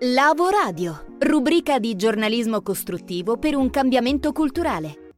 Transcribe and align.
Lavoradio, 0.00 1.16
rubrica 1.20 1.78
di 1.78 1.96
giornalismo 1.96 2.60
costruttivo 2.60 3.38
per 3.38 3.56
un 3.56 3.70
cambiamento 3.70 4.32
culturale. 4.32 5.14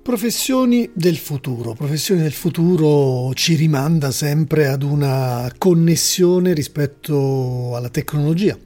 Professioni 0.00 0.88
del 0.94 1.16
futuro. 1.16 1.72
Professioni 1.72 2.22
del 2.22 2.30
futuro 2.30 3.34
ci 3.34 3.56
rimanda 3.56 4.12
sempre 4.12 4.68
ad 4.68 4.84
una 4.84 5.52
connessione 5.58 6.54
rispetto 6.54 7.74
alla 7.74 7.88
tecnologia 7.88 8.56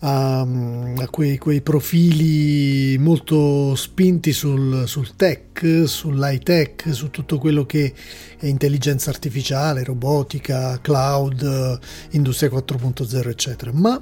a, 0.00 0.40
a 0.40 1.08
quei, 1.08 1.38
quei, 1.38 1.62
profili 1.62 2.98
molto 2.98 3.74
spinti 3.76 4.32
sul, 4.32 4.86
sul 4.86 5.16
tech, 5.16 5.84
sull'high 5.86 6.42
tech, 6.42 6.94
su 6.94 7.08
tutto 7.08 7.38
quello 7.38 7.64
che 7.64 7.94
è 8.38 8.46
intelligenza 8.46 9.08
artificiale, 9.08 9.84
robotica, 9.84 10.78
cloud, 10.82 11.78
industria 12.10 12.50
4.0, 12.50 13.28
eccetera. 13.28 13.72
Ma 13.72 14.00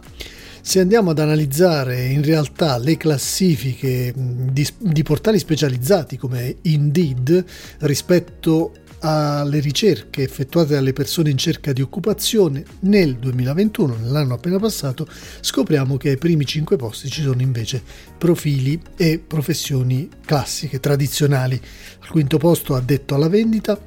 se 0.67 0.81
andiamo 0.81 1.11
ad 1.11 1.21
analizzare 1.21 2.07
in 2.07 2.25
realtà 2.25 2.77
le 2.77 2.97
classifiche 2.97 4.13
di, 4.17 4.67
di 4.77 5.03
portali 5.05 5.39
specializzati 5.39 6.17
come 6.17 6.57
Indeed 6.63 7.45
rispetto 7.83 8.73
alle 8.99 9.61
ricerche 9.61 10.25
effettuate 10.25 10.75
dalle 10.75 10.93
persone 10.93 11.31
in 11.31 11.39
cerca 11.39 11.73
di 11.73 11.83
occupazione 11.83 12.65
nel 12.81 13.15
2021, 13.15 13.95
nell'anno 13.95 14.35
appena 14.35 14.59
passato, 14.59 15.07
scopriamo 15.41 15.97
che 15.99 16.09
ai 16.09 16.19
primi 16.19 16.45
5 16.45 16.75
posti 16.75 17.09
ci 17.11 17.23
sono 17.23 17.41
invece 17.41 17.81
profili 18.19 18.83
e 18.97 19.23
professioni 19.25 20.09
classiche, 20.25 20.81
tradizionali. 20.81 21.61
Al 22.01 22.09
quinto 22.09 22.39
posto 22.39 22.75
addetto 22.75 23.15
alla 23.15 23.29
vendita, 23.29 23.79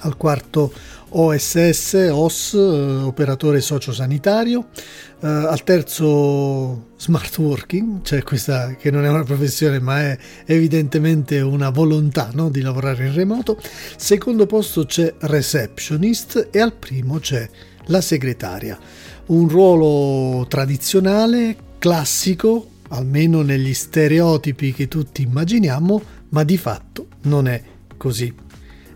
al 0.00 0.16
quarto 0.16 0.72
OSS, 1.10 2.08
OS, 2.10 2.52
eh, 2.54 2.58
operatore 2.58 3.60
sociosanitario, 3.60 4.68
eh, 5.20 5.26
al 5.26 5.62
terzo 5.64 6.88
smart 6.96 7.36
working, 7.38 8.02
cioè 8.02 8.22
questa 8.22 8.74
che 8.74 8.90
non 8.90 9.04
è 9.04 9.08
una 9.08 9.24
professione 9.24 9.80
ma 9.80 10.00
è 10.00 10.18
evidentemente 10.46 11.40
una 11.40 11.70
volontà 11.70 12.30
no, 12.34 12.50
di 12.50 12.60
lavorare 12.60 13.06
in 13.06 13.14
remoto, 13.14 13.60
secondo 13.96 14.46
posto 14.46 14.84
c'è 14.84 15.14
receptionist 15.20 16.48
e 16.50 16.60
al 16.60 16.74
primo 16.74 17.18
c'è 17.18 17.48
la 17.86 18.00
segretaria, 18.00 18.78
un 19.26 19.48
ruolo 19.48 20.46
tradizionale, 20.46 21.56
classico, 21.78 22.68
almeno 22.88 23.42
negli 23.42 23.74
stereotipi 23.74 24.72
che 24.72 24.88
tutti 24.88 25.22
immaginiamo, 25.22 26.02
ma 26.30 26.44
di 26.44 26.56
fatto 26.56 27.06
non 27.22 27.48
è 27.48 27.62
così. 27.96 28.46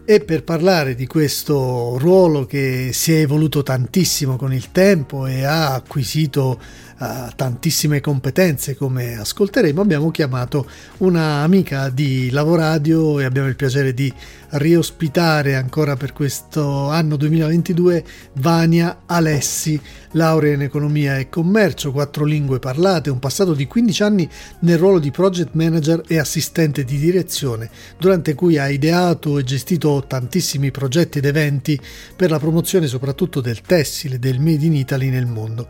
E 0.05 0.19
per 0.19 0.43
parlare 0.43 0.97
di 0.97 1.07
questo 1.07 1.97
ruolo 1.97 2.45
che 2.45 2.91
si 2.93 3.13
è 3.13 3.19
evoluto 3.21 3.63
tantissimo 3.63 4.35
con 4.35 4.53
il 4.53 4.73
tempo 4.73 5.27
e 5.27 5.45
ha 5.45 5.75
acquisito 5.75 6.61
uh, 6.99 7.31
tantissime 7.37 8.01
competenze 8.01 8.75
come 8.75 9.17
ascolteremo, 9.17 9.81
abbiamo 9.81 10.11
chiamato 10.11 10.69
una 10.99 11.43
amica 11.43 11.89
di 11.89 12.31
Lavoradio 12.31 13.21
e 13.21 13.25
abbiamo 13.25 13.47
il 13.47 13.55
piacere 13.55 13.95
di 13.95 14.13
riospitare 14.51 15.55
ancora 15.55 15.95
per 15.95 16.13
questo 16.13 16.89
anno 16.89 17.15
2022 17.15 18.05
Vania 18.35 19.03
Alessi, 19.07 19.81
laurea 20.13 20.55
in 20.55 20.63
economia 20.63 21.19
e 21.19 21.29
commercio, 21.29 21.93
quattro 21.93 22.25
lingue 22.25 22.59
parlate, 22.59 23.11
un 23.11 23.19
passato 23.19 23.55
di 23.55 23.67
15 23.67 24.03
anni 24.03 24.29
nel 24.61 24.79
ruolo 24.79 24.99
di 24.99 25.11
project 25.11 25.51
manager 25.53 26.03
e 26.07 26.19
assistente 26.19 26.85
di 26.85 26.99
direzione, 26.99 27.71
durante 27.99 28.35
cui 28.35 28.59
ha 28.59 28.69
ideato 28.69 29.39
e 29.39 29.45
gestito 29.45 30.05
tantissimi 30.07 30.71
progetti 30.71 31.19
ed 31.19 31.25
eventi 31.25 31.81
per 32.17 32.31
la 32.31 32.39
promozione 32.39 32.87
soprattutto 32.87 33.41
del 33.41 33.61
tessile, 33.61 34.19
del 34.19 34.41
Made 34.41 34.65
in 34.65 34.75
Italy 34.75 35.09
nel 35.09 35.27
mondo. 35.27 35.69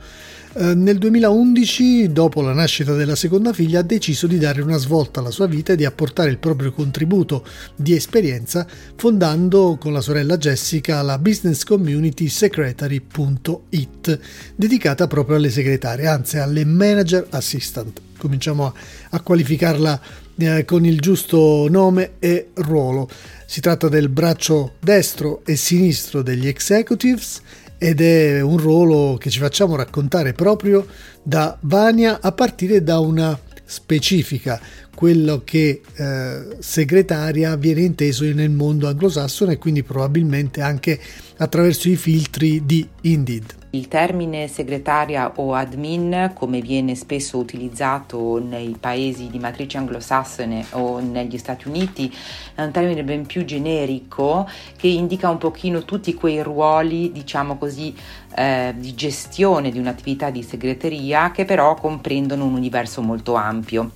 Eh, 0.54 0.74
nel 0.74 0.98
2011, 0.98 2.12
dopo 2.12 2.42
la 2.42 2.52
nascita 2.52 2.92
della 2.92 3.16
seconda 3.16 3.54
figlia, 3.54 3.80
ha 3.80 3.82
deciso 3.82 4.26
di 4.26 4.36
dare 4.36 4.60
una 4.60 4.76
svolta 4.76 5.20
alla 5.20 5.30
sua 5.30 5.46
vita 5.46 5.72
e 5.72 5.76
di 5.76 5.86
apportare 5.86 6.28
il 6.28 6.36
proprio 6.36 6.72
contributo 6.72 7.42
di 7.74 7.94
esperienza 7.94 8.66
fondando 8.96 9.78
con 9.80 9.94
la 9.94 10.02
sorella 10.02 10.36
Jessica 10.36 11.00
la 11.00 11.16
business 11.16 11.64
community 11.64 12.28
secretary.it, 12.28 14.18
dedicata 14.54 15.06
proprio 15.06 15.36
alle 15.36 15.48
segretarie, 15.48 16.06
anzi 16.06 16.36
alle 16.36 16.66
manager 16.66 17.28
assistant. 17.30 17.98
Cominciamo 18.18 18.66
a, 18.66 18.74
a 19.10 19.20
qualificarla 19.20 20.00
eh, 20.36 20.66
con 20.66 20.84
il 20.84 21.00
giusto 21.00 21.66
nome 21.70 22.12
e 22.18 22.50
ruolo. 22.56 23.08
Si 23.46 23.62
tratta 23.62 23.88
del 23.88 24.10
braccio 24.10 24.74
destro 24.80 25.40
e 25.46 25.56
sinistro 25.56 26.20
degli 26.20 26.46
executives 26.46 27.40
ed 27.82 28.00
è 28.00 28.40
un 28.40 28.58
ruolo 28.58 29.16
che 29.18 29.28
ci 29.28 29.40
facciamo 29.40 29.74
raccontare 29.74 30.34
proprio 30.34 30.86
da 31.20 31.58
Vania 31.62 32.20
a 32.20 32.30
partire 32.30 32.80
da 32.84 33.00
una 33.00 33.36
specifica, 33.64 34.60
quello 34.94 35.42
che 35.44 35.80
eh, 35.92 36.56
segretaria 36.60 37.56
viene 37.56 37.80
inteso 37.80 38.22
nel 38.22 38.50
mondo 38.50 38.86
anglosassone 38.86 39.54
e 39.54 39.58
quindi 39.58 39.82
probabilmente 39.82 40.60
anche 40.60 40.96
attraverso 41.38 41.88
i 41.88 41.96
filtri 41.96 42.64
di 42.64 42.88
Indeed. 43.00 43.61
Il 43.74 43.88
termine 43.88 44.48
segretaria 44.48 45.32
o 45.36 45.54
admin, 45.54 46.32
come 46.34 46.60
viene 46.60 46.94
spesso 46.94 47.38
utilizzato 47.38 48.38
nei 48.38 48.76
paesi 48.78 49.28
di 49.30 49.38
matrice 49.38 49.78
anglosassone 49.78 50.66
o 50.72 50.98
negli 50.98 51.38
Stati 51.38 51.68
Uniti, 51.68 52.14
è 52.54 52.62
un 52.62 52.70
termine 52.70 53.02
ben 53.02 53.24
più 53.24 53.46
generico 53.46 54.46
che 54.76 54.88
indica 54.88 55.30
un 55.30 55.38
pochino 55.38 55.84
tutti 55.84 56.12
quei 56.12 56.42
ruoli, 56.42 57.12
diciamo 57.12 57.56
così, 57.56 57.94
eh, 58.36 58.74
di 58.76 58.94
gestione 58.94 59.70
di 59.70 59.78
un'attività 59.78 60.28
di 60.28 60.42
segreteria 60.42 61.30
che 61.30 61.46
però 61.46 61.72
comprendono 61.72 62.44
un 62.44 62.52
universo 62.52 63.00
molto 63.00 63.36
ampio. 63.36 63.92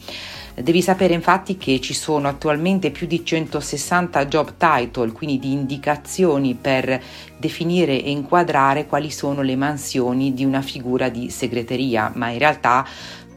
Devi 0.58 0.80
sapere 0.80 1.12
infatti 1.12 1.58
che 1.58 1.80
ci 1.80 1.92
sono 1.92 2.28
attualmente 2.28 2.90
più 2.90 3.06
di 3.06 3.22
160 3.22 4.24
job 4.24 4.54
title, 4.56 5.12
quindi 5.12 5.38
di 5.38 5.52
indicazioni 5.52 6.54
per 6.54 6.98
definire 7.36 8.02
e 8.02 8.10
inquadrare 8.10 8.86
quali 8.86 9.10
sono 9.10 9.42
le 9.42 9.54
mansioni 9.54 10.32
di 10.32 10.46
una 10.46 10.62
figura 10.62 11.10
di 11.10 11.28
segreteria, 11.28 12.10
ma 12.14 12.30
in 12.30 12.38
realtà 12.38 12.86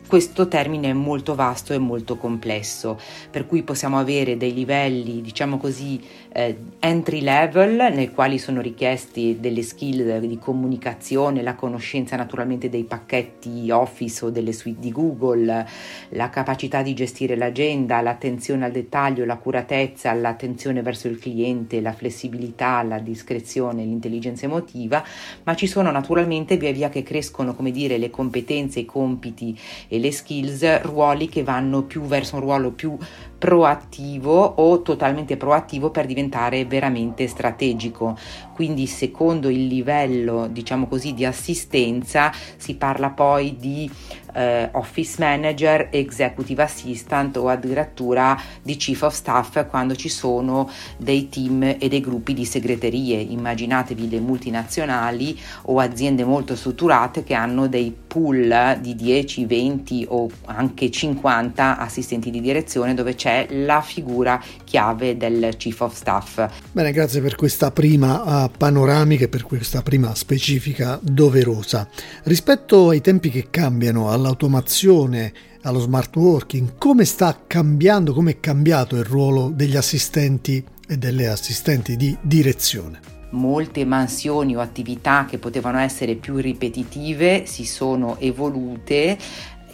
questo 0.10 0.48
termine 0.48 0.90
è 0.90 0.94
molto 0.94 1.36
vasto 1.36 1.72
e 1.72 1.78
molto 1.78 2.18
complesso, 2.18 3.00
per 3.30 3.46
cui 3.46 3.62
possiamo 3.62 4.00
avere 4.00 4.38
dei 4.38 4.56
livelli, 4.56 5.22
diciamo 5.22 5.60
così, 5.60 6.02
eh, 6.34 6.58
entry 6.80 7.22
level, 7.22 7.94
nei 7.94 8.12
quali 8.12 8.40
sono 8.40 8.60
richiesti 8.60 9.38
delle 9.40 9.62
skill 9.62 10.18
di 10.18 10.40
comunicazione, 10.40 11.44
la 11.44 11.54
conoscenza 11.54 12.16
naturalmente 12.16 12.70
dei 12.70 12.86
pacchetti 12.86 13.70
Office 13.70 14.26
o 14.26 14.30
delle 14.32 14.52
suite 14.52 14.80
di 14.80 14.92
Google, 14.92 15.68
la 16.10 16.30
capacità 16.30 16.82
di 16.82 16.96
gestire 16.96 17.36
l'agenda, 17.36 18.02
l'attenzione 18.02 18.66
al 18.66 18.72
dettaglio, 18.72 19.26
l'accuratezza, 19.26 20.12
l'attenzione 20.14 20.82
verso 20.82 21.08
il 21.08 21.20
cliente, 21.20 21.82
la 21.82 21.94
flessibilità, 21.94 22.82
la 22.82 22.98
discrezione, 22.98 23.84
l'intelligenza 23.84 24.46
emotiva, 24.46 25.04
ma 25.44 25.56
ci 25.56 25.68
sono 25.68 25.92
naturalmente 25.92 26.58
via 26.58 26.72
via 26.72 26.90
che 26.90 27.04
crescono, 27.04 27.54
come 27.54 27.70
dire, 27.70 28.00
le 28.00 28.10
competenze, 28.10 28.80
i 28.80 28.86
compiti 28.86 29.56
e 29.88 29.99
le 30.00 30.12
skills, 30.12 30.82
ruoli 30.82 31.30
che 31.30 31.44
vanno 31.44 31.84
più 31.84 32.02
verso 32.02 32.36
un 32.36 32.42
ruolo 32.42 32.72
più 32.72 32.98
proattivo 33.40 34.44
o 34.44 34.82
totalmente 34.82 35.38
proattivo 35.38 35.90
per 35.90 36.06
diventare 36.06 36.66
veramente 36.66 37.28
strategico. 37.28 38.18
Quindi 38.54 38.86
secondo 38.86 39.48
il 39.50 39.68
livello, 39.68 40.48
diciamo 40.48 40.88
così, 40.88 41.14
di 41.14 41.26
assistenza 41.26 42.32
si 42.58 42.76
parla 42.76 43.10
poi 43.10 43.56
di 43.58 43.90
eh, 44.34 44.70
office 44.74 45.16
manager, 45.20 45.88
executive 45.92 46.64
assistant 46.64 47.38
o 47.38 47.48
addirittura 47.48 48.40
di 48.62 48.76
chief 48.76 49.02
of 49.02 49.14
staff 49.14 49.66
quando 49.68 49.96
ci 49.96 50.10
sono 50.10 50.70
dei 50.98 51.30
team 51.30 51.76
e 51.80 51.88
dei 51.88 52.02
gruppi 52.02 52.34
di 52.34 52.44
segreterie. 52.44 53.20
Immaginatevi 53.22 54.10
le 54.10 54.20
multinazionali 54.20 55.40
o 55.64 55.80
aziende 55.80 56.26
molto 56.26 56.58
strutturate 56.58 57.24
che 57.24 57.34
hanno 57.34 57.68
dei 57.68 57.96
pool 58.10 58.78
di 58.82 58.96
10, 58.96 59.46
20 59.46 60.06
o 60.10 60.28
anche 60.46 60.90
50 60.90 61.78
assistenti 61.78 62.32
di 62.32 62.42
direzione 62.42 62.96
dove 62.96 63.14
c'è 63.14 63.48
la 63.52 63.82
figura 63.82 64.44
chiave 64.66 65.16
del 65.16 65.54
chief 65.56 65.80
of 65.80 65.96
staff. 65.96 66.46
Bene, 66.72 66.92
grazie 66.92 67.22
per 67.22 67.36
questa 67.36 67.72
prima 67.72 68.44
uh, 68.44 68.52
panoramica 68.58 69.26
e 69.26 69.30
per 69.30 69.44
questa 69.44 69.84
prima 69.84 70.14
specifica 70.16 71.00
doverosa. 71.02 71.88
Rispetto 72.24 72.90
ai 72.90 73.00
tempi 73.00 73.30
che 73.30 73.48
cambiano, 73.50 74.10
all'automazione, 74.10 75.32
allo 75.62 75.80
smart 75.80 76.16
working, 76.16 76.78
come 76.78 77.06
sta 77.06 77.44
cambiando, 77.46 78.14
come 78.14 78.32
è 78.32 78.40
cambiato 78.40 78.96
il 78.96 79.04
ruolo 79.04 79.52
degli 79.54 79.76
assistenti 79.76 80.64
e 80.88 80.98
delle 80.98 81.28
assistenti 81.28 81.96
di 81.96 82.18
direzione? 82.22 83.19
Molte 83.32 83.86
mansioni 83.86 84.56
o 84.56 84.60
attività 84.60 85.26
che 85.26 85.38
potevano 85.38 85.78
essere 85.80 86.16
più 86.16 86.38
ripetitive 86.38 87.46
si 87.46 87.66
sono 87.66 88.18
evolute 88.20 89.18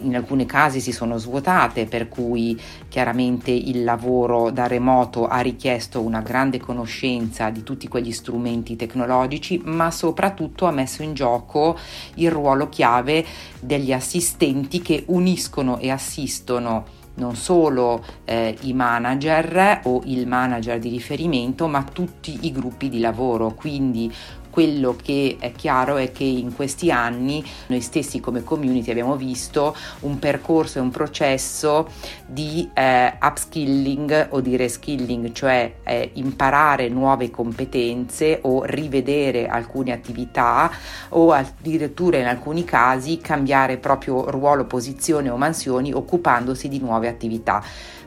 in 0.00 0.14
alcuni 0.16 0.46
casi 0.46 0.80
si 0.80 0.92
sono 0.92 1.16
svuotate, 1.16 1.86
per 1.86 2.08
cui 2.08 2.58
chiaramente 2.88 3.50
il 3.50 3.84
lavoro 3.84 4.50
da 4.50 4.66
remoto 4.66 5.26
ha 5.26 5.40
richiesto 5.40 6.00
una 6.00 6.20
grande 6.20 6.58
conoscenza 6.58 7.50
di 7.50 7.62
tutti 7.62 7.88
quegli 7.88 8.12
strumenti 8.12 8.76
tecnologici, 8.76 9.60
ma 9.64 9.90
soprattutto 9.90 10.66
ha 10.66 10.70
messo 10.72 11.02
in 11.02 11.14
gioco 11.14 11.78
il 12.14 12.30
ruolo 12.30 12.68
chiave 12.68 13.24
degli 13.60 13.92
assistenti 13.92 14.82
che 14.82 15.04
uniscono 15.06 15.78
e 15.78 15.90
assistono 15.90 16.95
non 17.16 17.34
solo 17.36 18.04
eh, 18.24 18.56
i 18.62 18.72
manager 18.72 19.80
o 19.84 20.02
il 20.04 20.26
manager 20.26 20.78
di 20.78 20.88
riferimento, 20.88 21.66
ma 21.66 21.82
tutti 21.82 22.38
i 22.42 22.52
gruppi 22.52 22.88
di 22.88 23.00
lavoro. 23.00 23.54
Quindi 23.54 24.12
quello 24.56 24.96
che 24.96 25.36
è 25.38 25.52
chiaro 25.52 25.98
è 25.98 26.10
che 26.12 26.24
in 26.24 26.54
questi 26.54 26.90
anni 26.90 27.44
noi 27.66 27.82
stessi 27.82 28.20
come 28.20 28.42
community 28.42 28.90
abbiamo 28.90 29.14
visto 29.14 29.76
un 30.00 30.18
percorso 30.18 30.78
e 30.78 30.80
un 30.80 30.88
processo 30.88 31.90
di 32.24 32.66
eh, 32.72 33.18
upskilling 33.20 34.28
o 34.30 34.40
di 34.40 34.56
reskilling, 34.56 35.32
cioè 35.32 35.74
eh, 35.82 36.10
imparare 36.14 36.88
nuove 36.88 37.28
competenze 37.28 38.38
o 38.44 38.64
rivedere 38.64 39.46
alcune 39.46 39.92
attività 39.92 40.70
o 41.10 41.32
addirittura 41.32 42.16
in 42.16 42.26
alcuni 42.26 42.64
casi 42.64 43.18
cambiare 43.18 43.76
proprio 43.76 44.30
ruolo, 44.30 44.64
posizione 44.64 45.28
o 45.28 45.36
mansioni 45.36 45.92
occupandosi 45.92 46.68
di 46.68 46.78
nuove 46.78 47.08
attività 47.08 47.62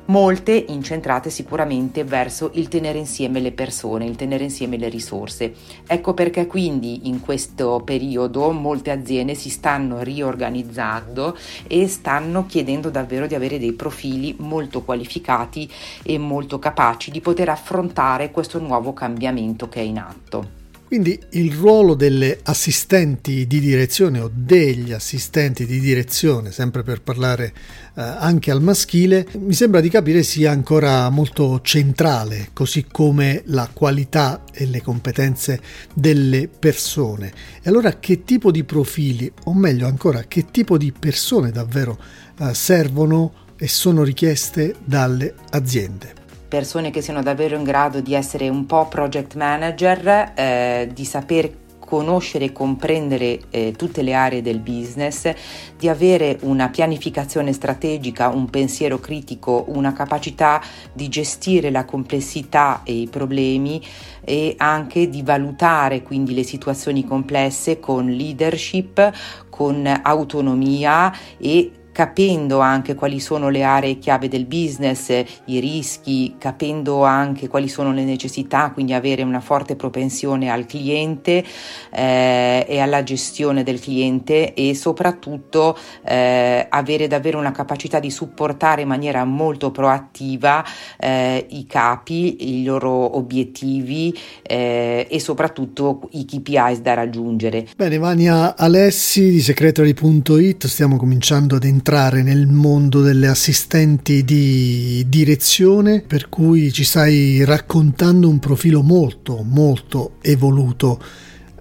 molte 0.09 0.53
incentrate 0.53 1.29
sicuramente 1.29 2.03
verso 2.03 2.51
il 2.53 2.67
tenere 2.67 2.97
insieme 2.97 3.39
le 3.39 3.51
persone, 3.51 4.05
il 4.05 4.15
tenere 4.15 4.43
insieme 4.43 4.77
le 4.77 4.89
risorse. 4.89 5.53
Ecco 5.85 6.13
perché 6.13 6.47
quindi 6.47 7.07
in 7.07 7.21
questo 7.21 7.81
periodo 7.83 8.51
molte 8.51 8.91
aziende 8.91 9.35
si 9.35 9.49
stanno 9.49 10.01
riorganizzando 10.01 11.37
e 11.67 11.87
stanno 11.87 12.45
chiedendo 12.45 12.89
davvero 12.89 13.27
di 13.27 13.35
avere 13.35 13.59
dei 13.59 13.73
profili 13.73 14.35
molto 14.39 14.83
qualificati 14.83 15.69
e 16.03 16.17
molto 16.17 16.59
capaci 16.59 17.11
di 17.11 17.21
poter 17.21 17.49
affrontare 17.49 18.31
questo 18.31 18.59
nuovo 18.59 18.93
cambiamento 18.93 19.69
che 19.69 19.79
è 19.79 19.83
in 19.83 19.97
atto. 19.97 20.58
Quindi 20.89 21.21
il 21.33 21.53
ruolo 21.53 21.93
delle 21.93 22.39
assistenti 22.41 23.45
di 23.45 23.59
direzione 23.59 24.21
o 24.21 24.31
degli 24.33 24.91
assistenti 24.91 25.67
di 25.67 25.79
direzione, 25.79 26.51
sempre 26.51 26.81
per 26.81 27.03
parlare 27.03 27.53
eh, 27.93 28.01
anche 28.01 28.49
al 28.49 28.63
maschile, 28.63 29.27
mi 29.37 29.53
sembra 29.53 29.81
di 29.81 29.89
capire 29.89 30.23
sia 30.23 30.49
ancora 30.49 31.07
molto 31.11 31.61
centrale, 31.61 32.49
così 32.53 32.87
come 32.91 33.43
la 33.45 33.69
qualità 33.71 34.41
e 34.51 34.65
le 34.65 34.81
competenze 34.81 35.61
delle 35.93 36.47
persone. 36.47 37.31
E 37.61 37.69
allora 37.69 37.99
che 37.99 38.23
tipo 38.23 38.49
di 38.49 38.63
profili, 38.63 39.31
o 39.43 39.53
meglio 39.53 39.85
ancora, 39.85 40.23
che 40.23 40.45
tipo 40.49 40.75
di 40.79 40.91
persone 40.91 41.51
davvero 41.51 41.99
eh, 42.39 42.55
servono 42.55 43.33
e 43.55 43.67
sono 43.67 44.01
richieste 44.01 44.73
dalle 44.85 45.35
aziende? 45.51 46.28
Persone 46.49 46.89
che 46.89 47.01
siano 47.01 47.21
davvero 47.21 47.55
in 47.55 47.63
grado 47.63 48.01
di 48.01 48.13
essere 48.15 48.49
un 48.49 48.65
po' 48.65 48.87
project 48.87 49.35
manager, 49.35 50.33
eh, 50.35 50.89
di 50.91 51.05
saper 51.05 51.67
conoscere 51.89 52.45
e 52.45 52.51
comprendere 52.51 53.39
eh, 53.49 53.73
tutte 53.75 54.03
le 54.03 54.13
aree 54.13 54.43
del 54.43 54.59
business, 54.59 55.33
di 55.75 55.89
avere 55.89 56.37
una 56.41 56.69
pianificazione 56.69 57.51
strategica, 57.51 58.29
un 58.29 58.47
pensiero 58.49 58.99
critico, 58.99 59.65
una 59.69 59.91
capacità 59.91 60.61
di 60.93 61.07
gestire 61.07 61.71
la 61.71 61.85
complessità 61.85 62.81
e 62.83 62.93
i 62.93 63.07
problemi 63.07 63.83
e 64.23 64.53
anche 64.57 65.09
di 65.09 65.23
valutare 65.23 66.03
quindi 66.03 66.35
le 66.35 66.43
situazioni 66.43 67.03
complesse 67.03 67.79
con 67.79 68.05
leadership, 68.05 69.11
con 69.49 69.99
autonomia 70.03 71.11
e 71.39 71.71
capendo 71.99 72.59
anche 72.59 72.95
quali 72.95 73.19
sono 73.19 73.49
le 73.49 73.61
aree 73.61 73.99
chiave 73.99 74.29
del 74.29 74.45
business, 74.45 75.09
i 75.47 75.59
rischi, 75.59 76.35
capendo 76.37 77.03
anche 77.03 77.49
quali 77.49 77.67
sono 77.67 77.91
le 77.91 78.05
necessità, 78.05 78.71
quindi 78.71 78.93
avere 78.93 79.21
una 79.21 79.41
forte 79.41 79.75
propensione 79.75 80.49
al 80.49 80.65
cliente 80.65 81.43
eh, 81.91 82.65
e 82.65 82.79
alla 82.79 83.03
gestione 83.03 83.63
del 83.63 83.81
cliente 83.81 84.53
e 84.53 84.75
soprattutto 84.75 85.77
eh, 86.05 86.67
avere 86.69 87.07
davvero 87.07 87.37
una 87.37 87.51
capacità 87.51 87.99
di 87.99 88.11
supportare 88.11 88.83
in 88.83 88.87
maniera 88.87 89.25
molto 89.25 89.69
proattiva 89.69 90.63
eh, 90.97 91.47
i 91.49 91.65
capi, 91.67 92.59
i 92.59 92.63
loro 92.63 93.17
obiettivi 93.17 94.17
eh, 94.41 95.05
e 95.09 95.19
soprattutto 95.19 96.07
i 96.11 96.23
KPIs 96.23 96.79
da 96.79 96.93
raggiungere. 96.93 97.67
Bene, 97.75 97.97
Vania 97.97 98.55
Alessi 98.55 99.31
di 99.31 99.41
Secretary.it 99.41 100.65
stiamo 100.65 100.95
cominciando 100.95 101.57
ad 101.57 101.65
entrare 101.65 101.87
entrare 101.89 102.21
nel 102.21 102.45
mondo 102.45 103.01
delle 103.01 103.27
assistenti 103.27 104.23
di 104.23 105.03
direzione, 105.07 106.01
per 106.01 106.29
cui 106.29 106.71
ci 106.71 106.83
stai 106.83 107.43
raccontando 107.43 108.29
un 108.29 108.37
profilo 108.37 108.83
molto, 108.83 109.41
molto 109.43 110.17
evoluto. 110.21 111.01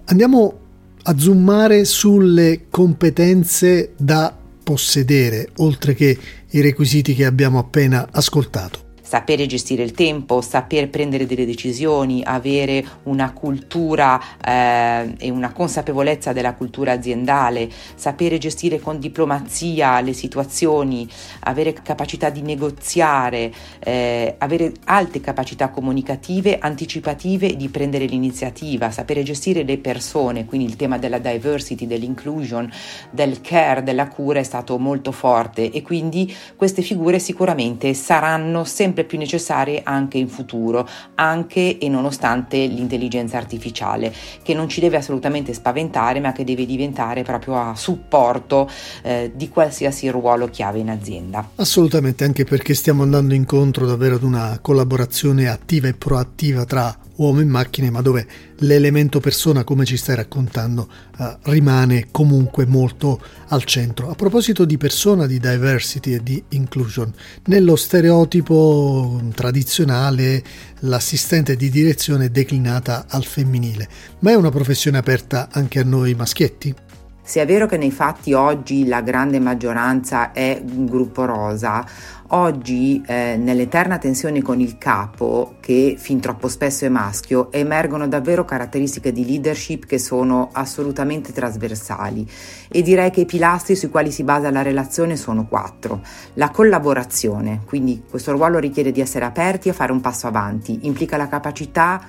Andiamo 0.05 0.59
a 1.01 1.17
zoomare 1.17 1.83
sulle 1.83 2.65
competenze 2.69 3.93
da 3.97 4.37
possedere, 4.63 5.49
oltre 5.57 5.95
che 5.95 6.15
i 6.47 6.61
requisiti 6.61 7.15
che 7.15 7.25
abbiamo 7.25 7.57
appena 7.57 8.07
ascoltato 8.11 8.88
sapere 9.09 9.47
gestire 9.47 9.81
il 9.81 9.93
tempo, 9.93 10.39
saper 10.39 10.87
prendere 10.87 11.25
delle 11.25 11.47
decisioni, 11.47 12.21
avere 12.23 12.85
una 13.05 13.33
cultura 13.33 14.21
eh, 14.39 15.15
e 15.17 15.31
una 15.31 15.51
consapevolezza 15.51 16.31
della 16.31 16.53
cultura 16.53 16.91
aziendale, 16.91 17.67
sapere 17.95 18.37
gestire 18.37 18.79
con 18.79 18.99
diplomazia 18.99 19.99
le 20.01 20.13
situazioni, 20.13 21.09
avere 21.39 21.73
capacità 21.73 22.29
di 22.29 22.43
negoziare, 22.43 23.51
eh, 23.79 24.35
avere 24.37 24.73
alte 24.83 25.21
capacità 25.21 25.69
comunicative, 25.69 26.59
anticipative 26.59 27.55
di 27.55 27.67
prendere 27.69 28.05
l'iniziativa, 28.05 28.91
sapere 28.91 29.23
gestire 29.23 29.63
le 29.63 29.79
persone, 29.79 30.45
quindi 30.45 30.67
il 30.67 30.75
tema 30.75 30.99
della 30.99 31.17
diversity, 31.17 31.87
dell'inclusion, 31.87 32.71
del 33.09 33.41
care, 33.41 33.81
della 33.81 34.07
cura 34.07 34.37
è 34.37 34.43
stato 34.43 34.77
molto 34.77 35.11
forte. 35.11 35.71
E 35.71 35.81
quindi 35.81 36.31
queste 36.55 36.83
figure 36.83 37.17
sicuramente 37.17 37.95
saranno 37.95 38.63
sempre 38.65 38.97
sempre 38.99 39.03
più 39.03 39.17
necessarie 39.17 39.81
anche 39.83 40.17
in 40.17 40.27
futuro, 40.27 40.87
anche 41.15 41.77
e 41.77 41.89
nonostante 41.89 42.57
l'intelligenza 42.65 43.37
artificiale, 43.37 44.13
che 44.43 44.53
non 44.53 44.67
ci 44.67 44.79
deve 44.79 44.97
assolutamente 44.97 45.53
spaventare, 45.53 46.19
ma 46.19 46.31
che 46.31 46.43
deve 46.43 46.65
diventare 46.65 47.23
proprio 47.23 47.57
a 47.57 47.75
supporto 47.75 48.69
eh, 49.03 49.31
di 49.33 49.49
qualsiasi 49.49 50.09
ruolo 50.09 50.47
chiave 50.47 50.79
in 50.79 50.89
azienda. 50.89 51.49
Assolutamente, 51.55 52.23
anche 52.23 52.43
perché 52.43 52.73
stiamo 52.73 53.03
andando 53.03 53.33
incontro 53.33 53.85
davvero 53.85 54.15
ad 54.15 54.23
una 54.23 54.59
collaborazione 54.61 55.47
attiva 55.47 55.87
e 55.87 55.93
proattiva 55.93 56.65
tra 56.65 56.97
uomo 57.19 57.39
e 57.39 57.45
macchine, 57.45 57.89
ma 57.89 58.01
dove 58.01 58.25
l'elemento 58.59 59.19
persona, 59.19 59.63
come 59.63 59.85
ci 59.85 59.97
stai 59.97 60.15
raccontando, 60.15 60.89
uh, 61.17 61.37
rimane 61.43 62.07
comunque 62.11 62.65
molto 62.65 63.21
al 63.47 63.63
centro. 63.63 64.09
A 64.09 64.15
proposito 64.15 64.65
di 64.65 64.77
persona, 64.77 65.25
di 65.25 65.39
diversity 65.39 66.13
e 66.13 66.23
di 66.23 66.41
inclusion, 66.49 67.13
nello 67.45 67.75
stereotipo 67.75 69.21
tradizionale 69.33 70.43
l'assistente 70.79 71.55
di 71.55 71.69
direzione 71.69 72.25
è 72.25 72.29
declinata 72.29 73.05
al 73.07 73.23
femminile, 73.23 73.87
ma 74.19 74.31
è 74.31 74.35
una 74.35 74.51
professione 74.51 74.97
aperta 74.97 75.49
anche 75.51 75.79
a 75.79 75.83
noi 75.83 76.13
maschietti? 76.13 76.87
Se 77.29 77.39
è 77.39 77.45
vero 77.45 77.67
che 77.67 77.77
nei 77.77 77.91
fatti 77.91 78.33
oggi 78.33 78.87
la 78.87 79.01
grande 79.01 79.39
maggioranza 79.39 80.31
è 80.31 80.59
un 80.67 80.87
gruppo 80.87 81.25
rosa, 81.25 81.85
oggi 82.29 83.03
eh, 83.05 83.37
nell'eterna 83.37 83.99
tensione 83.99 84.41
con 84.41 84.59
il 84.59 84.79
capo, 84.79 85.57
che 85.59 85.93
fin 85.95 86.19
troppo 86.19 86.47
spesso 86.47 86.85
è 86.85 86.89
maschio, 86.89 87.51
emergono 87.51 88.07
davvero 88.07 88.45
caratteristiche 88.45 89.11
di 89.11 89.27
leadership 89.27 89.85
che 89.85 89.99
sono 89.99 90.49
assolutamente 90.51 91.31
trasversali 91.31 92.27
e 92.67 92.81
direi 92.81 93.11
che 93.11 93.21
i 93.21 93.25
pilastri 93.25 93.75
sui 93.75 93.89
quali 93.89 94.09
si 94.11 94.23
basa 94.23 94.49
la 94.49 94.63
relazione 94.63 95.15
sono 95.15 95.45
quattro. 95.45 96.01
La 96.33 96.49
collaborazione, 96.49 97.61
quindi 97.63 98.05
questo 98.09 98.31
ruolo 98.31 98.57
richiede 98.57 98.91
di 98.91 99.01
essere 99.01 99.25
aperti 99.25 99.69
a 99.69 99.73
fare 99.73 99.91
un 99.91 100.01
passo 100.01 100.25
avanti, 100.25 100.79
implica 100.87 101.15
la 101.15 101.27
capacità 101.27 102.01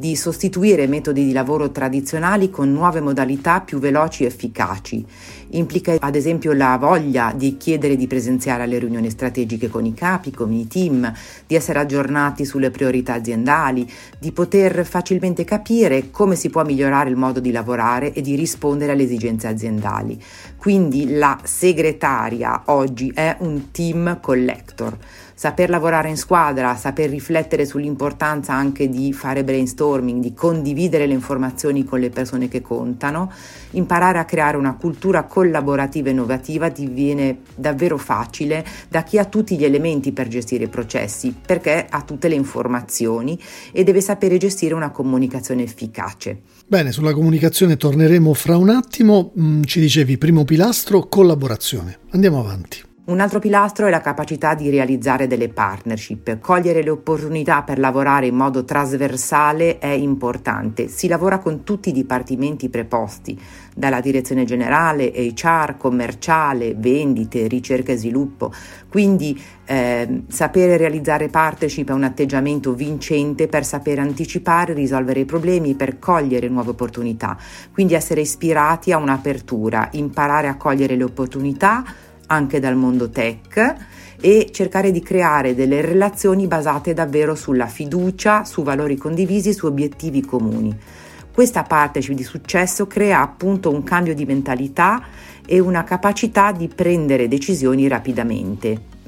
di 0.00 0.16
sostituire 0.16 0.86
metodi 0.86 1.26
di 1.26 1.32
lavoro 1.34 1.70
tradizionali 1.70 2.48
con 2.48 2.72
nuove 2.72 3.02
modalità 3.02 3.60
più 3.60 3.78
veloci 3.78 4.22
e 4.22 4.28
efficaci. 4.28 5.04
Implica 5.50 5.96
ad 5.98 6.14
esempio 6.14 6.54
la 6.54 6.78
voglia 6.80 7.34
di 7.36 7.58
chiedere 7.58 7.96
di 7.96 8.06
presenziare 8.06 8.62
alle 8.62 8.78
riunioni 8.78 9.10
strategiche 9.10 9.68
con 9.68 9.84
i 9.84 9.92
capi, 9.92 10.30
con 10.30 10.54
i 10.54 10.66
team, 10.66 11.12
di 11.46 11.54
essere 11.54 11.80
aggiornati 11.80 12.46
sulle 12.46 12.70
priorità 12.70 13.12
aziendali, 13.12 13.86
di 14.18 14.32
poter 14.32 14.86
facilmente 14.86 15.44
capire 15.44 16.10
come 16.10 16.34
si 16.34 16.48
può 16.48 16.64
migliorare 16.64 17.10
il 17.10 17.16
modo 17.16 17.38
di 17.38 17.52
lavorare 17.52 18.14
e 18.14 18.22
di 18.22 18.36
rispondere 18.36 18.92
alle 18.92 19.02
esigenze 19.02 19.48
aziendali. 19.48 20.18
Quindi 20.56 21.14
la 21.14 21.38
segretaria 21.42 22.62
oggi 22.66 23.12
è 23.14 23.36
un 23.40 23.70
team 23.70 24.18
collector 24.18 24.96
saper 25.40 25.70
lavorare 25.70 26.10
in 26.10 26.18
squadra, 26.18 26.76
saper 26.76 27.08
riflettere 27.08 27.64
sull'importanza 27.64 28.52
anche 28.52 28.90
di 28.90 29.10
fare 29.14 29.42
brainstorming 29.42 30.20
di 30.20 30.34
condividere 30.34 31.06
le 31.06 31.14
informazioni 31.14 31.82
con 31.82 31.98
le 31.98 32.10
persone 32.10 32.46
che 32.48 32.60
contano, 32.60 33.32
imparare 33.70 34.18
a 34.18 34.26
creare 34.26 34.58
una 34.58 34.74
cultura 34.74 35.22
collaborativa 35.22 36.08
e 36.08 36.12
innovativa 36.12 36.68
diviene 36.68 37.38
davvero 37.54 37.96
facile 37.96 38.62
da 38.90 39.02
chi 39.02 39.16
ha 39.16 39.24
tutti 39.24 39.56
gli 39.56 39.64
elementi 39.64 40.12
per 40.12 40.28
gestire 40.28 40.64
i 40.64 40.68
processi, 40.68 41.34
perché 41.34 41.86
ha 41.88 42.02
tutte 42.02 42.28
le 42.28 42.34
informazioni 42.34 43.40
e 43.72 43.82
deve 43.82 44.02
sapere 44.02 44.36
gestire 44.36 44.74
una 44.74 44.90
comunicazione 44.90 45.62
efficace. 45.62 46.42
Bene, 46.66 46.92
sulla 46.92 47.14
comunicazione 47.14 47.78
torneremo 47.78 48.34
fra 48.34 48.58
un 48.58 48.68
attimo. 48.68 49.32
Mm, 49.40 49.62
ci 49.62 49.80
dicevi, 49.80 50.18
primo 50.18 50.44
pilastro, 50.44 51.08
collaborazione. 51.08 52.00
Andiamo 52.10 52.40
avanti. 52.40 52.88
Un 53.02 53.18
altro 53.18 53.38
pilastro 53.38 53.86
è 53.86 53.90
la 53.90 54.02
capacità 54.02 54.54
di 54.54 54.68
realizzare 54.68 55.26
delle 55.26 55.48
partnership. 55.48 56.38
Cogliere 56.38 56.82
le 56.82 56.90
opportunità 56.90 57.62
per 57.62 57.78
lavorare 57.78 58.26
in 58.26 58.36
modo 58.36 58.62
trasversale 58.62 59.78
è 59.78 59.88
importante. 59.88 60.86
Si 60.88 61.08
lavora 61.08 61.38
con 61.38 61.64
tutti 61.64 61.88
i 61.88 61.92
dipartimenti 61.92 62.68
preposti, 62.68 63.40
dalla 63.74 64.00
direzione 64.00 64.44
generale, 64.44 65.12
HR, 65.14 65.76
commerciale, 65.78 66.74
vendite, 66.76 67.48
ricerca 67.48 67.90
e 67.90 67.96
sviluppo. 67.96 68.52
Quindi 68.90 69.40
eh, 69.64 70.24
sapere 70.28 70.76
realizzare 70.76 71.28
partnership 71.28 71.88
è 71.88 71.94
un 71.94 72.04
atteggiamento 72.04 72.74
vincente 72.74 73.48
per 73.48 73.64
sapere 73.64 74.02
anticipare, 74.02 74.74
risolvere 74.74 75.20
i 75.20 75.24
problemi, 75.24 75.74
per 75.74 75.98
cogliere 75.98 76.48
nuove 76.48 76.70
opportunità. 76.70 77.36
Quindi 77.72 77.94
essere 77.94 78.20
ispirati 78.20 78.92
a 78.92 78.98
un'apertura, 78.98 79.88
imparare 79.92 80.48
a 80.48 80.56
cogliere 80.56 80.96
le 80.96 81.04
opportunità 81.04 81.82
anche 82.30 82.60
dal 82.60 82.76
mondo 82.76 83.10
tech 83.10 83.74
e 84.20 84.50
cercare 84.52 84.90
di 84.90 85.00
creare 85.02 85.54
delle 85.54 85.80
relazioni 85.80 86.46
basate 86.46 86.94
davvero 86.94 87.34
sulla 87.34 87.66
fiducia, 87.66 88.44
su 88.44 88.62
valori 88.62 88.96
condivisi, 88.96 89.52
su 89.52 89.66
obiettivi 89.66 90.22
comuni. 90.22 90.76
Questa 91.32 91.62
partnership 91.62 92.14
di 92.14 92.22
successo 92.22 92.86
crea 92.86 93.20
appunto 93.20 93.70
un 93.70 93.82
cambio 93.82 94.14
di 94.14 94.24
mentalità 94.26 95.02
e 95.46 95.58
una 95.58 95.84
capacità 95.84 96.52
di 96.52 96.68
prendere 96.68 97.28
decisioni 97.28 97.88
rapidamente. 97.88 98.99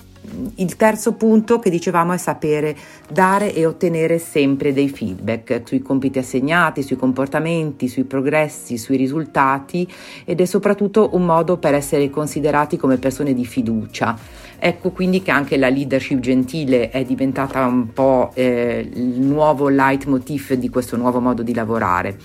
Il 0.54 0.76
terzo 0.76 1.14
punto 1.14 1.58
che 1.58 1.68
dicevamo 1.68 2.12
è 2.12 2.16
sapere 2.16 2.76
dare 3.10 3.52
e 3.52 3.66
ottenere 3.66 4.20
sempre 4.20 4.72
dei 4.72 4.88
feedback 4.88 5.62
sui 5.64 5.80
compiti 5.82 6.20
assegnati, 6.20 6.82
sui 6.82 6.94
comportamenti, 6.94 7.88
sui 7.88 8.04
progressi, 8.04 8.78
sui 8.78 8.96
risultati 8.96 9.86
ed 10.24 10.40
è 10.40 10.44
soprattutto 10.44 11.10
un 11.14 11.24
modo 11.24 11.56
per 11.56 11.74
essere 11.74 12.08
considerati 12.08 12.76
come 12.76 12.98
persone 12.98 13.34
di 13.34 13.44
fiducia. 13.44 14.16
Ecco 14.64 14.92
quindi 14.92 15.23
che 15.23 15.33
anche 15.33 15.57
la 15.57 15.69
leadership 15.69 16.21
gentile 16.21 16.90
è 16.90 17.02
diventata 17.02 17.66
un 17.66 17.92
po' 17.92 18.31
eh, 18.35 18.88
il 18.95 19.21
nuovo 19.21 19.69
leitmotiv 19.69 20.52
di 20.52 20.69
questo 20.69 20.97
nuovo 20.97 21.19
modo 21.19 21.42
di 21.42 21.52
lavorare. 21.52 22.16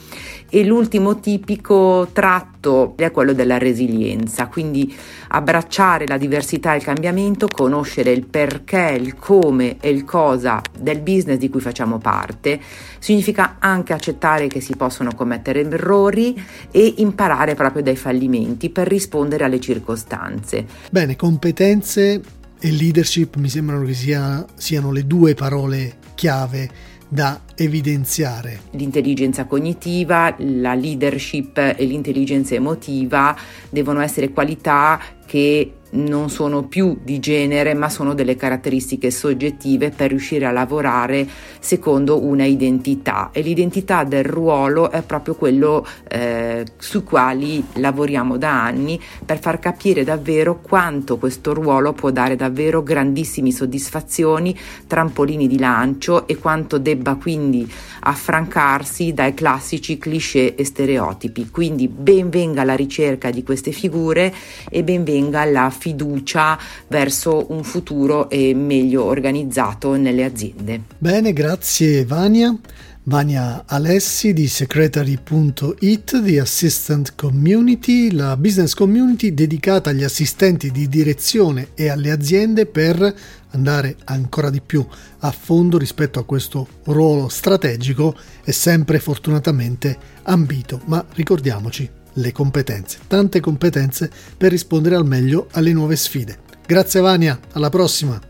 E 0.48 0.63
l'ultimo 0.63 1.20
tipico 1.20 2.08
tratto 2.13 2.94
è 2.96 3.10
quello 3.10 3.34
della 3.34 3.58
resilienza, 3.58 4.48
quindi 4.48 4.96
abbracciare 5.29 6.06
la 6.08 6.17
diversità 6.17 6.74
e 6.74 6.77
il 6.77 6.84
cambiamento, 6.84 7.48
conoscere 7.48 8.12
il 8.12 8.25
perché, 8.25 8.96
il 8.98 9.15
come 9.15 9.77
e 9.79 9.89
il 9.89 10.06
cosa 10.06 10.62
del 10.79 11.00
business 11.01 11.38
di 11.38 11.50
cui 11.50 11.60
facciamo 11.60 11.98
parte, 11.98 12.60
significa 13.00 13.56
anche 13.60 13.94
accettare 13.94 14.48
che 14.48 14.62
si 14.62 14.75
possono 14.75 15.13
commettere 15.15 15.62
errori 15.62 16.39
e 16.72 16.94
imparare 16.98 17.56
proprio 17.56 17.82
dai 17.82 17.98
fallimenti 17.98 18.70
per 18.70 18.88
rispondere 18.88 19.44
alle 19.44 19.60
circostanze. 19.60 20.65
Bene, 20.91 21.15
competenze 21.15 22.22
e 22.59 22.71
leadership 22.71 23.35
mi 23.35 23.49
sembrano 23.49 23.85
che 23.85 23.93
sia, 23.93 24.45
siano 24.55 24.91
le 24.91 25.05
due 25.05 25.33
parole 25.33 25.97
chiave 26.15 26.95
da 27.07 27.41
evidenziare. 27.55 28.61
L'intelligenza 28.71 29.45
cognitiva, 29.45 30.35
la 30.39 30.73
leadership 30.73 31.57
e 31.57 31.85
l'intelligenza 31.85 32.55
emotiva 32.55 33.35
devono 33.69 34.01
essere 34.01 34.31
qualità 34.31 34.99
che 35.25 35.76
non 35.91 36.29
sono 36.29 36.63
più 36.63 36.98
di 37.01 37.20
genere 37.20 37.74
ma 37.74 37.89
sono 37.89 38.13
delle 38.13 38.36
caratteristiche 38.36 39.12
soggettive 39.12 39.89
per 39.89 40.10
riuscire 40.10 40.46
a 40.46 40.51
lavorare 40.51 41.27
secondo 41.60 42.24
una 42.24 42.46
identità 42.46 43.29
e 43.32 43.41
l'identità 43.41 44.03
del 44.03 44.24
ruolo 44.24 44.91
è 44.91 45.01
proprio 45.01 45.36
quello 45.36 45.86
eh, 46.10 46.65
su 46.77 47.03
quali 47.03 47.63
lavoriamo 47.74 48.38
da 48.38 48.63
anni 48.63 49.00
per 49.25 49.39
far 49.39 49.60
capire 49.60 50.03
davvero 50.03 50.60
quanto 50.62 51.17
questo 51.17 51.53
ruolo 51.53 51.94
può 51.94 52.12
dare 52.12 52.36
davvero 52.36 52.84
grandissime 52.84 53.51
soddisfazioni, 53.51 54.58
trampolini 54.88 55.48
di 55.48 55.60
lancio 55.60 56.27
e 56.27 56.38
quanto 56.38 56.77
debba 56.77 57.15
quindi 57.15 57.70
affrancarsi 58.01 59.13
dai 59.13 59.34
classici 59.34 59.98
cliché 59.98 60.56
e 60.56 60.63
stereotipi. 60.63 61.50
Quindi 61.50 61.88
ben 61.88 62.29
venga 62.29 62.63
la 62.63 62.75
ricerca 62.75 63.29
di 63.29 63.44
queste 63.44 63.72
figure 63.72 64.34
e 64.70 64.84
ben 64.84 65.03
venga 65.03 65.44
la 65.46 65.70
fiducia 65.77 66.57
verso 66.88 67.51
un 67.51 67.63
futuro 67.63 68.27
meglio 68.31 69.03
organizzato 69.03 69.96
nelle 69.96 70.24
aziende. 70.24 70.81
Bene, 70.98 71.34
grazie 71.34 72.05
Vania. 72.05 72.57
Vania 73.07 73.63
Alessi 73.65 74.34
di 74.34 74.50
Secretary.it 74.50 76.19
di 76.19 76.39
Assistant 76.39 77.15
Community, 77.15 78.12
la 78.12 78.36
business 78.36 78.74
community 78.74 79.34
dedicata 79.34 79.91
agli 79.91 80.03
assistenti 80.03 80.72
di 80.72 80.89
direzione 80.89 81.69
e 81.74 81.88
alle 81.88 82.12
aziende 82.12 82.65
per 82.65 83.15
andare 83.51 83.96
ancora 84.03 84.50
di 84.50 84.60
più 84.60 84.86
a 85.19 85.31
fondo 85.31 85.77
rispetto 85.77 86.19
a 86.19 86.25
questo 86.25 86.67
ruolo 86.84 87.29
strategico 87.29 88.13
e 88.43 88.51
sempre 88.51 89.00
fortunatamente 89.00 89.98
ambito. 90.24 90.81
Ma 90.88 91.05
ricordiamoci, 91.13 91.89
le 92.17 92.31
competenze, 92.31 93.00
tante 93.07 93.39
competenze 93.39 94.09
per 94.38 94.51
rispondere 94.51 94.95
al 94.95 95.05
meglio 95.05 95.47
alle 95.51 95.74
nuove 95.74 95.95
sfide. 95.95 96.38
Grazie 96.65 97.00
Vania, 97.00 97.39
alla 97.53 97.69
prossima! 97.69 98.19